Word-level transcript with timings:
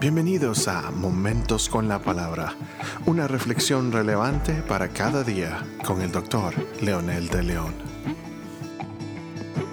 Bienvenidos 0.00 0.66
a 0.66 0.90
Momentos 0.92 1.68
con 1.68 1.86
la 1.86 2.00
Palabra, 2.00 2.56
una 3.04 3.28
reflexión 3.28 3.92
relevante 3.92 4.62
para 4.62 4.88
cada 4.94 5.22
día 5.22 5.62
con 5.84 6.00
el 6.00 6.10
doctor 6.10 6.54
Leonel 6.80 7.28
de 7.28 7.42
León. 7.42 7.74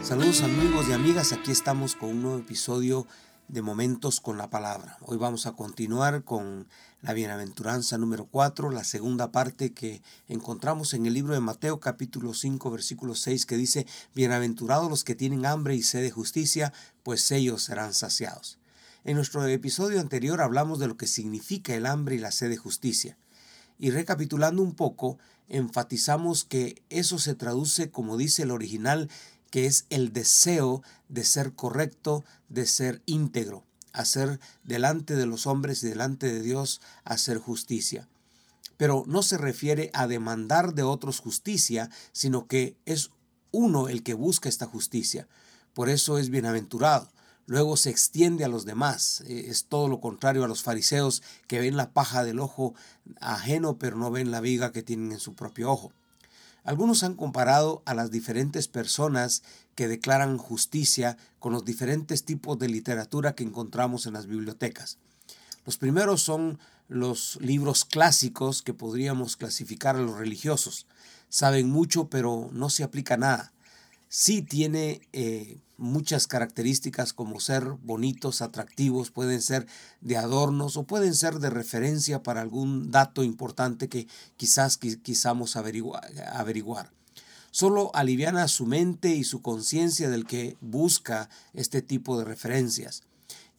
Saludos 0.03 0.41
amigos 0.41 0.89
y 0.89 0.91
amigas, 0.91 1.31
aquí 1.31 1.51
estamos 1.51 1.95
con 1.95 2.09
un 2.09 2.23
nuevo 2.23 2.39
episodio 2.39 3.07
de 3.47 3.61
Momentos 3.61 4.19
con 4.19 4.37
la 4.37 4.49
Palabra. 4.49 4.97
Hoy 4.99 5.15
vamos 5.15 5.45
a 5.45 5.53
continuar 5.53 6.25
con 6.25 6.67
la 7.01 7.13
bienaventuranza 7.13 7.97
número 7.97 8.25
4, 8.25 8.69
la 8.71 8.83
segunda 8.83 9.31
parte 9.31 9.71
que 9.71 10.01
encontramos 10.27 10.93
en 10.93 11.05
el 11.05 11.13
libro 11.13 11.35
de 11.35 11.39
Mateo 11.39 11.79
capítulo 11.79 12.33
5 12.33 12.69
versículo 12.69 13.15
6 13.15 13.45
que 13.45 13.55
dice, 13.55 13.87
Bienaventurados 14.13 14.89
los 14.89 15.05
que 15.05 15.15
tienen 15.15 15.45
hambre 15.45 15.77
y 15.77 15.83
sed 15.83 16.01
de 16.01 16.11
justicia, 16.11 16.73
pues 17.03 17.31
ellos 17.31 17.63
serán 17.63 17.93
saciados. 17.93 18.59
En 19.07 19.15
nuestro 19.15 19.45
episodio 19.47 20.01
anterior 20.01 20.41
hablamos 20.41 20.79
de 20.79 20.87
lo 20.89 20.97
que 20.97 21.07
significa 21.07 21.73
el 21.73 21.85
hambre 21.85 22.15
y 22.15 22.19
la 22.19 22.33
sed 22.33 22.49
de 22.49 22.57
justicia. 22.57 23.17
Y 23.79 23.89
recapitulando 23.91 24.61
un 24.61 24.75
poco, 24.75 25.17
enfatizamos 25.47 26.43
que 26.43 26.83
eso 26.89 27.17
se 27.17 27.33
traduce, 27.33 27.89
como 27.89 28.17
dice 28.17 28.43
el 28.43 28.51
original, 28.51 29.09
que 29.49 29.65
es 29.65 29.85
el 29.89 30.11
deseo 30.11 30.83
de 31.07 31.23
ser 31.23 31.53
correcto, 31.53 32.25
de 32.49 32.65
ser 32.65 33.01
íntegro, 33.05 33.63
hacer 33.93 34.41
delante 34.65 35.15
de 35.15 35.25
los 35.25 35.47
hombres 35.47 35.81
y 35.83 35.87
delante 35.87 36.27
de 36.27 36.41
Dios, 36.41 36.81
hacer 37.05 37.37
justicia. 37.37 38.09
Pero 38.75 39.05
no 39.07 39.23
se 39.23 39.37
refiere 39.37 39.89
a 39.93 40.07
demandar 40.07 40.73
de 40.73 40.83
otros 40.83 41.21
justicia, 41.21 41.89
sino 42.11 42.45
que 42.47 42.75
es 42.85 43.11
uno 43.51 43.87
el 43.87 44.03
que 44.03 44.15
busca 44.15 44.49
esta 44.49 44.65
justicia. 44.65 45.29
Por 45.73 45.87
eso 45.87 46.17
es 46.17 46.29
bienaventurado 46.29 47.09
luego 47.47 47.77
se 47.77 47.89
extiende 47.89 48.45
a 48.45 48.49
los 48.49 48.65
demás. 48.65 49.23
Eh, 49.25 49.45
es 49.47 49.65
todo 49.65 49.87
lo 49.87 49.99
contrario 49.99 50.43
a 50.43 50.47
los 50.47 50.61
fariseos 50.61 51.23
que 51.47 51.59
ven 51.59 51.75
la 51.75 51.91
paja 51.91 52.23
del 52.23 52.39
ojo 52.39 52.75
ajeno 53.19 53.79
pero 53.79 53.97
no 53.97 54.11
ven 54.11 54.29
la 54.29 54.41
viga 54.41 54.71
que 54.71 54.83
tienen 54.83 55.13
en 55.13 55.19
su 55.19 55.33
propio 55.33 55.71
ojo. 55.71 55.91
Algunos 56.63 57.03
han 57.03 57.15
comparado 57.15 57.81
a 57.85 57.93
las 57.93 58.11
diferentes 58.11 58.67
personas 58.67 59.41
que 59.73 59.87
declaran 59.87 60.37
justicia 60.37 61.17
con 61.39 61.53
los 61.53 61.63
diferentes 61.63 62.25
tipos 62.25 62.59
de 62.59 62.67
literatura 62.67 63.33
que 63.35 63.45
encontramos 63.45 64.05
en 64.05 64.13
las 64.13 64.27
bibliotecas. 64.27 64.97
Los 65.65 65.77
primeros 65.77 66.21
son 66.21 66.59
los 66.89 67.37
libros 67.41 67.85
clásicos 67.85 68.61
que 68.61 68.73
podríamos 68.73 69.37
clasificar 69.37 69.95
a 69.95 70.01
los 70.01 70.17
religiosos. 70.17 70.87
Saben 71.29 71.69
mucho 71.69 72.09
pero 72.09 72.49
no 72.51 72.69
se 72.69 72.83
aplica 72.83 73.15
nada 73.15 73.53
sí 74.09 74.41
tiene 74.41 75.01
eh, 75.13 75.59
muchas 75.77 76.27
características 76.27 77.13
como 77.13 77.39
ser 77.39 77.63
bonitos, 77.63 78.41
atractivos, 78.41 79.11
pueden 79.11 79.41
ser 79.41 79.67
de 80.01 80.17
adornos 80.17 80.77
o 80.77 80.83
pueden 80.83 81.13
ser 81.13 81.39
de 81.39 81.49
referencia 81.49 82.23
para 82.23 82.41
algún 82.41 82.91
dato 82.91 83.23
importante 83.23 83.87
que 83.87 84.07
quizás 84.35 84.77
quisamos 84.77 85.55
averiguar. 85.55 86.07
averiguar. 86.33 86.91
Solo 87.51 87.91
aliviana 87.95 88.47
su 88.47 88.65
mente 88.65 89.15
y 89.15 89.23
su 89.23 89.41
conciencia 89.41 90.09
del 90.09 90.25
que 90.25 90.57
busca 90.61 91.29
este 91.53 91.81
tipo 91.81 92.19
de 92.19 92.25
referencias. 92.25 93.03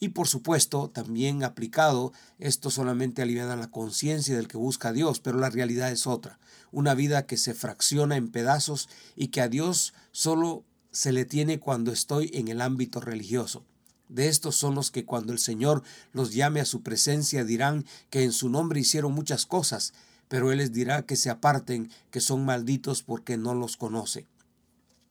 Y 0.00 0.10
por 0.10 0.28
supuesto, 0.28 0.90
también 0.90 1.42
aplicado, 1.42 2.12
esto 2.38 2.70
solamente 2.70 3.22
aliviana 3.22 3.56
la 3.56 3.70
conciencia 3.70 4.36
del 4.36 4.46
que 4.48 4.56
busca 4.56 4.90
a 4.90 4.92
Dios, 4.92 5.20
pero 5.20 5.38
la 5.38 5.50
realidad 5.50 5.90
es 5.90 6.06
otra. 6.06 6.38
Una 6.70 6.94
vida 6.94 7.26
que 7.26 7.36
se 7.36 7.54
fracciona 7.54 8.16
en 8.16 8.30
pedazos 8.30 8.88
y 9.16 9.28
que 9.28 9.40
a 9.40 9.48
Dios 9.48 9.94
solo 10.12 10.64
se 10.92 11.12
le 11.12 11.24
tiene 11.24 11.58
cuando 11.58 11.92
estoy 11.92 12.30
en 12.34 12.48
el 12.48 12.60
ámbito 12.60 13.00
religioso. 13.00 13.64
De 14.08 14.28
estos 14.28 14.56
son 14.56 14.74
los 14.74 14.90
que 14.90 15.04
cuando 15.04 15.32
el 15.32 15.38
Señor 15.38 15.82
los 16.12 16.32
llame 16.32 16.60
a 16.60 16.64
su 16.64 16.82
presencia 16.82 17.44
dirán 17.44 17.84
que 18.08 18.22
en 18.22 18.32
su 18.32 18.48
nombre 18.48 18.80
hicieron 18.80 19.12
muchas 19.12 19.46
cosas, 19.46 19.92
pero 20.28 20.52
Él 20.52 20.58
les 20.58 20.72
dirá 20.72 21.02
que 21.02 21.16
se 21.16 21.30
aparten, 21.30 21.90
que 22.10 22.20
son 22.20 22.44
malditos 22.44 23.02
porque 23.02 23.36
no 23.36 23.54
los 23.54 23.76
conoce. 23.76 24.26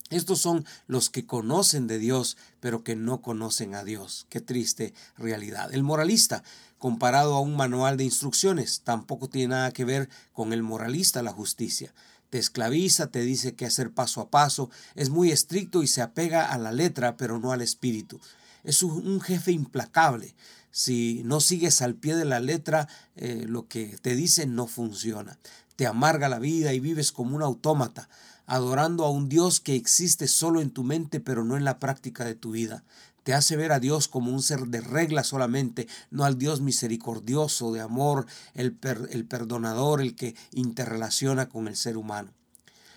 Estos 0.10 0.40
son 0.40 0.66
los 0.88 1.10
que 1.10 1.26
conocen 1.26 1.88
de 1.88 2.00
Dios, 2.00 2.38
pero 2.60 2.84
que 2.84 2.96
no 2.96 3.22
conocen 3.22 3.76
a 3.76 3.84
Dios. 3.84 4.26
Qué 4.30 4.40
triste 4.40 4.94
realidad. 5.18 5.74
El 5.74 5.84
moralista, 5.84 6.44
comparado 6.78 7.36
a 7.36 7.42
un 7.42 7.58
manual 7.58 7.98
de 7.98 8.06
instrucciones, 8.06 8.82
tampoco 8.82 9.28
tiene 9.28 9.50
nada 9.50 9.72
que 9.72 9.86
ver 9.86 10.10
con 10.32 10.54
el 10.54 10.64
moralista 10.64 11.22
la 11.22 11.34
justicia. 11.34 11.94
Te 12.30 12.38
esclaviza, 12.38 13.08
te 13.08 13.22
dice 13.22 13.56
qué 13.56 13.66
hacer 13.66 13.92
paso 13.92 14.22
a 14.22 14.30
paso, 14.30 14.70
es 14.96 15.10
muy 15.10 15.32
estricto 15.32 15.84
y 15.84 15.88
se 15.88 16.02
apega 16.02 16.52
a 16.52 16.58
la 16.58 16.72
letra, 16.72 17.18
pero 17.18 17.40
no 17.40 17.52
al 17.52 17.62
espíritu. 17.62 18.20
Es 18.64 18.84
un 18.84 19.22
jefe 19.22 19.52
implacable. 19.52 20.36
Si 20.72 21.22
no 21.26 21.40
sigues 21.40 21.82
al 21.82 21.96
pie 21.96 22.16
de 22.16 22.26
la 22.26 22.40
letra, 22.40 22.88
eh, 23.16 23.46
lo 23.48 23.68
que 23.68 23.98
te 24.02 24.16
dice 24.16 24.46
no 24.46 24.68
funciona. 24.68 25.38
Te 25.76 25.88
amarga 25.88 26.30
la 26.30 26.40
vida 26.40 26.74
y 26.74 26.80
vives 26.80 27.12
como 27.12 27.36
un 27.36 27.44
autómata 27.44 28.10
adorando 28.48 29.04
a 29.06 29.12
un 29.12 29.30
Dios 29.30 29.60
que 29.60 29.76
existe 29.76 30.28
solo 30.28 30.62
en 30.62 30.72
tu 30.72 30.84
mente 30.84 31.20
pero 31.20 31.44
no 31.44 31.58
en 31.58 31.66
la 31.66 31.80
práctica 31.80 32.26
de 32.26 32.34
tu 32.34 32.52
vida. 32.52 32.84
Te 33.24 33.34
hace 33.34 33.58
ver 33.58 33.74
a 33.74 33.80
Dios 33.80 34.08
como 34.08 34.32
un 34.32 34.42
ser 34.42 34.68
de 34.68 34.80
regla 34.80 35.26
solamente, 35.26 35.90
no 36.12 36.24
al 36.24 36.38
Dios 36.38 36.62
misericordioso, 36.62 37.74
de 37.74 37.82
amor, 37.82 38.26
el, 38.54 38.78
el 39.12 39.26
perdonador, 39.26 40.02
el 40.02 40.16
que 40.16 40.34
interrelaciona 40.54 41.50
con 41.50 41.68
el 41.68 41.76
ser 41.76 41.98
humano. 41.98 42.32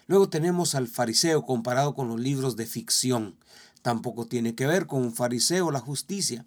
Luego 0.06 0.28
tenemos 0.28 0.76
al 0.76 0.86
fariseo 0.86 1.44
comparado 1.44 1.94
con 1.94 2.06
los 2.06 2.20
libros 2.20 2.54
de 2.54 2.66
ficción. 2.66 3.34
Tampoco 3.82 4.26
tiene 4.26 4.54
que 4.54 4.68
ver 4.68 4.86
con 4.86 5.02
un 5.02 5.12
fariseo 5.12 5.72
la 5.72 5.80
justicia. 5.80 6.46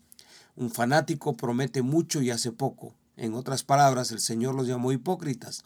Un 0.56 0.72
fanático 0.72 1.36
promete 1.36 1.82
mucho 1.82 2.22
y 2.22 2.32
hace 2.32 2.54
poco. 2.54 2.96
En 3.18 3.34
otras 3.34 3.64
palabras, 3.64 4.12
el 4.12 4.22
Señor 4.22 4.56
los 4.56 4.66
llamó 4.66 4.94
hipócritas 4.94 5.66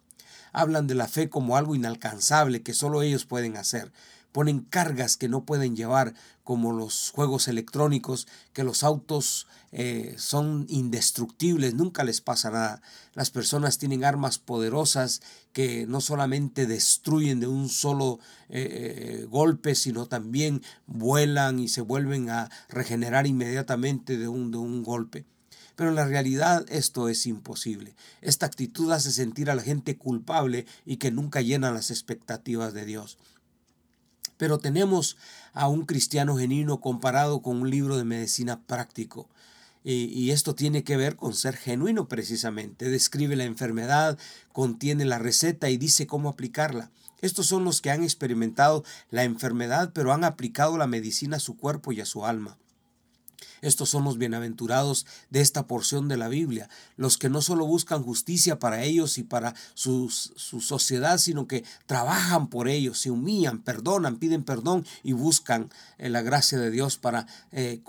hablan 0.57 0.87
de 0.87 0.95
la 0.95 1.07
fe 1.07 1.29
como 1.29 1.55
algo 1.55 1.75
inalcanzable 1.75 2.63
que 2.63 2.73
solo 2.73 3.03
ellos 3.03 3.25
pueden 3.25 3.57
hacer. 3.57 3.91
Ponen 4.31 4.59
cargas 4.59 5.15
que 5.15 5.29
no 5.29 5.45
pueden 5.45 5.75
llevar, 5.75 6.13
como 6.43 6.71
los 6.71 7.11
juegos 7.11 7.47
electrónicos, 7.47 8.27
que 8.53 8.63
los 8.63 8.83
autos 8.83 9.47
eh, 9.71 10.15
son 10.17 10.65
indestructibles, 10.69 11.73
nunca 11.73 12.03
les 12.03 12.21
pasa 12.21 12.51
nada. 12.51 12.81
Las 13.13 13.31
personas 13.31 13.77
tienen 13.77 14.03
armas 14.03 14.37
poderosas 14.37 15.21
que 15.53 15.85
no 15.87 16.01
solamente 16.01 16.67
destruyen 16.67 17.39
de 17.39 17.47
un 17.47 17.69
solo 17.69 18.19
eh, 18.49 19.21
eh, 19.21 19.25
golpe, 19.29 19.75
sino 19.75 20.07
también 20.07 20.61
vuelan 20.85 21.59
y 21.59 21.67
se 21.67 21.81
vuelven 21.81 22.29
a 22.29 22.49
regenerar 22.69 23.27
inmediatamente 23.27 24.17
de 24.17 24.27
un, 24.27 24.51
de 24.51 24.57
un 24.57 24.83
golpe. 24.83 25.25
Pero 25.77 25.91
en 25.91 25.95
la 25.95 26.05
realidad 26.05 26.65
esto 26.69 27.07
es 27.07 27.27
imposible. 27.27 27.95
Esta 28.21 28.47
actitud 28.47 28.91
hace 28.91 29.11
sentir 29.11 29.51
a 29.51 29.55
la 29.55 29.61
gente 29.61 29.95
culpable 29.95 30.65
y 30.87 30.97
que 30.97 31.11
nunca 31.11 31.41
llena 31.41 31.71
las 31.71 31.91
expectativas 31.91 32.73
de 32.73 32.83
Dios. 32.83 33.19
Pero 34.37 34.57
tenemos 34.57 35.17
a 35.53 35.67
un 35.67 35.85
cristiano 35.85 36.35
genuino 36.35 36.81
comparado 36.81 37.43
con 37.43 37.61
un 37.61 37.69
libro 37.69 37.95
de 37.95 38.05
medicina 38.05 38.59
práctico. 38.59 39.29
Y, 39.83 40.31
esto 40.31 40.53
tiene 40.55 40.83
que 40.83 40.97
ver 40.97 41.15
con 41.15 41.33
ser 41.33 41.55
genuino 41.55 42.09
precisamente. 42.09 42.89
Describe 42.89 43.35
la 43.35 43.45
enfermedad, 43.45 44.17
contiene 44.51 45.05
la 45.05 45.19
receta 45.19 45.69
y 45.69 45.77
dice 45.77 46.07
cómo 46.07 46.27
aplicarla. 46.27 46.89
Estos 47.21 47.45
son 47.45 47.63
los 47.63 47.81
que 47.81 47.91
han 47.91 48.03
experimentado 48.03 48.83
la 49.11 49.23
enfermedad, 49.23 49.91
pero 49.93 50.11
han 50.11 50.23
aplicado 50.23 50.77
la 50.77 50.87
medicina 50.87 51.37
a 51.37 51.39
su 51.39 51.55
cuerpo 51.55 51.91
y 51.91 52.01
a 52.01 52.05
su 52.05 52.25
alma. 52.25 52.57
Estos 53.61 53.89
son 53.89 54.03
los 54.03 54.17
bienaventurados 54.17 55.05
de 55.29 55.41
esta 55.41 55.67
porción 55.67 56.07
de 56.07 56.17
la 56.17 56.27
Biblia, 56.27 56.69
los 56.95 57.17
que 57.17 57.29
no 57.29 57.41
solo 57.41 57.65
buscan 57.65 58.03
justicia 58.03 58.59
para 58.59 58.83
ellos 58.83 59.17
y 59.17 59.23
para 59.23 59.55
su 59.73 60.09
sociedad, 60.09 61.17
sino 61.17 61.47
que 61.47 61.63
trabajan 61.85 62.47
por 62.47 62.67
ellos, 62.67 62.99
se 62.99 63.11
humillan, 63.11 63.61
perdonan, 63.61 64.17
piden 64.17 64.43
perdón 64.43 64.85
y 65.03 65.13
buscan 65.13 65.69
eh, 65.97 66.09
la 66.09 66.21
gracia 66.21 66.59
de 66.59 66.71
Dios 66.71 66.97
para 66.97 67.27
eh, 67.51 67.81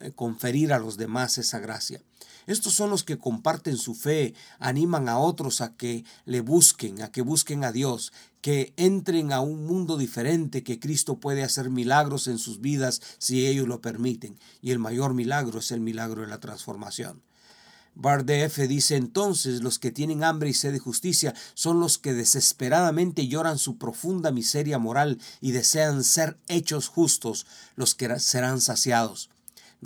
eh, 0.00 0.12
conferir 0.14 0.72
a 0.72 0.78
los 0.78 0.96
demás 0.96 1.38
esa 1.38 1.58
gracia. 1.58 2.00
Estos 2.46 2.74
son 2.74 2.90
los 2.90 3.02
que 3.02 3.18
comparten 3.18 3.76
su 3.76 3.94
fe, 3.94 4.34
animan 4.60 5.08
a 5.08 5.18
otros 5.18 5.60
a 5.60 5.74
que 5.74 6.04
le 6.26 6.40
busquen, 6.40 7.02
a 7.02 7.10
que 7.10 7.22
busquen 7.22 7.64
a 7.64 7.72
Dios, 7.72 8.12
que 8.40 8.72
entren 8.76 9.32
a 9.32 9.40
un 9.40 9.66
mundo 9.66 9.96
diferente, 9.96 10.62
que 10.62 10.78
Cristo 10.78 11.18
puede 11.18 11.42
hacer 11.42 11.70
milagros 11.70 12.28
en 12.28 12.38
sus 12.38 12.60
vidas 12.60 13.02
si 13.18 13.48
ellos 13.48 13.66
lo 13.66 13.80
permiten. 13.80 14.38
Y 14.62 14.70
el 14.70 14.78
mayor 14.78 15.14
milagro 15.16 15.58
es 15.58 15.72
el 15.72 15.80
milagro 15.80 16.22
de 16.22 16.28
la 16.28 16.38
transformación. 16.38 17.20
Bardef 17.96 18.58
dice 18.68 18.96
entonces 18.96 19.62
los 19.62 19.78
que 19.78 19.90
tienen 19.90 20.22
hambre 20.22 20.50
y 20.50 20.54
sed 20.54 20.74
de 20.74 20.78
justicia 20.78 21.34
son 21.54 21.80
los 21.80 21.96
que 21.96 22.12
desesperadamente 22.12 23.26
lloran 23.26 23.58
su 23.58 23.78
profunda 23.78 24.30
miseria 24.30 24.78
moral 24.78 25.18
y 25.40 25.52
desean 25.52 26.04
ser 26.04 26.36
hechos 26.46 26.88
justos, 26.88 27.46
los 27.74 27.94
que 27.94 28.20
serán 28.20 28.60
saciados. 28.60 29.30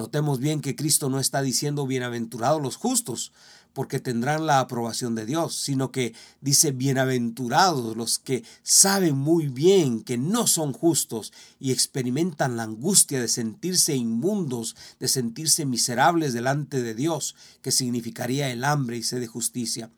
Notemos 0.01 0.41
bien 0.41 0.63
que 0.63 0.77
Cristo 0.77 1.11
no 1.11 1.21
está 1.21 1.43
diciendo 1.43 1.87
bienaventurados 1.87 2.63
los 2.63 2.77
justos, 2.77 3.33
porque 3.75 4.01
tendrán 4.01 4.47
la 4.47 4.61
aprobación 4.61 5.15
de 5.15 5.27
Dios, 5.27 5.55
sino 5.55 5.93
que 5.93 6.15
dice 6.41 6.73
bienaventurados 6.73 7.99
los 7.99 8.19
que 8.19 8.43
saben 8.63 9.19
muy 9.19 9.49
bien 9.49 10.03
que 10.03 10.17
no 10.17 10.47
son 10.47 10.73
justos 10.73 11.35
y 11.59 11.71
experimentan 11.71 12.57
la 12.57 12.63
angustia 12.63 13.21
de 13.21 13.29
sentirse 13.29 13.95
inmundos, 13.95 14.75
de 14.99 15.07
sentirse 15.07 15.67
miserables 15.67 16.33
delante 16.33 16.81
de 16.81 16.95
Dios, 16.95 17.37
que 17.61 17.71
significaría 17.71 18.51
el 18.51 18.65
hambre 18.65 18.97
y 18.97 19.03
sed 19.03 19.21
de 19.21 19.27
justicia, 19.27 19.91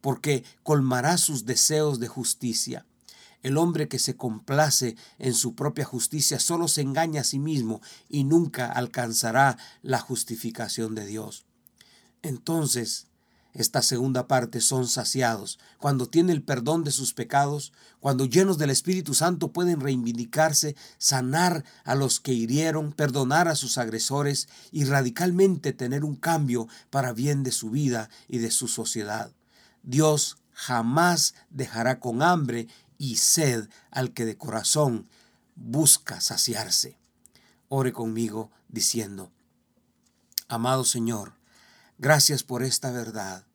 porque 0.00 0.42
colmará 0.64 1.16
sus 1.16 1.46
deseos 1.46 2.00
de 2.00 2.08
justicia. 2.08 2.86
El 3.44 3.58
hombre 3.58 3.88
que 3.88 3.98
se 3.98 4.16
complace 4.16 4.96
en 5.18 5.34
su 5.34 5.54
propia 5.54 5.84
justicia 5.84 6.40
solo 6.40 6.66
se 6.66 6.80
engaña 6.80 7.20
a 7.20 7.24
sí 7.24 7.38
mismo 7.38 7.82
y 8.08 8.24
nunca 8.24 8.72
alcanzará 8.72 9.58
la 9.82 10.00
justificación 10.00 10.94
de 10.94 11.04
Dios. 11.04 11.44
Entonces, 12.22 13.08
esta 13.52 13.82
segunda 13.82 14.28
parte 14.28 14.62
son 14.62 14.88
saciados, 14.88 15.58
cuando 15.76 16.08
tienen 16.08 16.34
el 16.34 16.42
perdón 16.42 16.84
de 16.84 16.90
sus 16.90 17.12
pecados, 17.12 17.74
cuando 18.00 18.24
llenos 18.24 18.56
del 18.56 18.70
Espíritu 18.70 19.12
Santo 19.12 19.52
pueden 19.52 19.78
reivindicarse, 19.80 20.74
sanar 20.96 21.66
a 21.84 21.94
los 21.94 22.20
que 22.20 22.32
hirieron, 22.32 22.94
perdonar 22.94 23.48
a 23.48 23.56
sus 23.56 23.76
agresores 23.76 24.48
y 24.72 24.84
radicalmente 24.84 25.74
tener 25.74 26.02
un 26.02 26.16
cambio 26.16 26.66
para 26.88 27.12
bien 27.12 27.42
de 27.42 27.52
su 27.52 27.68
vida 27.68 28.08
y 28.26 28.38
de 28.38 28.50
su 28.50 28.68
sociedad. 28.68 29.32
Dios 29.82 30.38
jamás 30.54 31.34
dejará 31.50 32.00
con 32.00 32.22
hambre 32.22 32.68
y 33.10 33.16
sed 33.16 33.68
al 33.90 34.12
que 34.12 34.24
de 34.24 34.36
corazón 34.36 35.08
busca 35.56 36.20
saciarse. 36.20 36.98
Ore 37.68 37.92
conmigo 37.92 38.50
diciendo, 38.68 39.30
Amado 40.48 40.84
Señor, 40.84 41.34
Gracias 41.98 42.42
por 42.42 42.64
esta 42.64 42.90
verdad. 42.90 43.46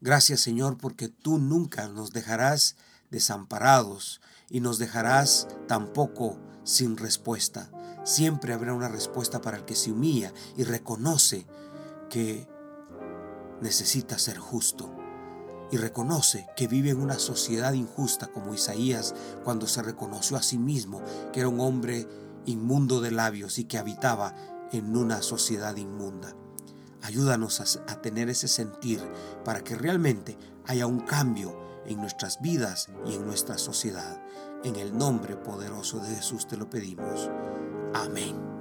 Gracias 0.00 0.40
Señor 0.40 0.78
porque 0.78 1.08
tú 1.08 1.38
nunca 1.38 1.88
nos 1.88 2.12
dejarás 2.12 2.76
desamparados 3.10 4.22
y 4.48 4.60
nos 4.60 4.78
dejarás 4.78 5.46
tampoco 5.68 6.38
sin 6.64 6.96
respuesta. 6.96 7.70
Siempre 8.04 8.54
habrá 8.54 8.72
una 8.72 8.88
respuesta 8.88 9.42
para 9.42 9.58
el 9.58 9.66
que 9.66 9.76
se 9.76 9.92
humilla 9.92 10.32
y 10.56 10.64
reconoce 10.64 11.46
que 12.08 12.48
necesita 13.60 14.18
ser 14.18 14.38
justo 14.38 15.05
y 15.70 15.76
reconoce 15.76 16.46
que 16.56 16.68
vive 16.68 16.90
en 16.90 17.00
una 17.00 17.18
sociedad 17.18 17.72
injusta 17.72 18.28
como 18.28 18.54
Isaías 18.54 19.14
cuando 19.44 19.66
se 19.66 19.82
reconoció 19.82 20.36
a 20.36 20.42
sí 20.42 20.58
mismo 20.58 21.02
que 21.32 21.40
era 21.40 21.48
un 21.48 21.60
hombre 21.60 22.06
inmundo 22.46 23.00
de 23.00 23.10
labios 23.10 23.58
y 23.58 23.64
que 23.64 23.78
habitaba 23.78 24.34
en 24.72 24.96
una 24.96 25.22
sociedad 25.22 25.76
inmunda. 25.76 26.34
Ayúdanos 27.02 27.60
a, 27.60 28.02
tener 28.02 28.28
ese 28.30 28.48
sentir 28.48 29.00
para 29.44 29.62
que 29.62 29.76
realmente 29.76 30.36
haya 30.66 30.86
un 30.86 31.00
cambio 31.00 31.56
en 31.86 32.00
nuestras 32.00 32.40
vidas 32.40 32.88
y 33.04 33.14
en 33.14 33.24
nuestra 33.26 33.58
sociedad. 33.58 34.20
En 34.64 34.76
el 34.76 34.96
nombre 34.96 35.36
poderoso 35.36 35.98
de 36.00 36.16
Jesús 36.16 36.48
te 36.48 36.56
lo 36.56 36.68
pedimos. 36.68 37.30
Amén. 37.94 38.55